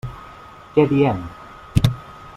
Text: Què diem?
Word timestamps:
Què 0.77 0.85
diem? 0.93 1.21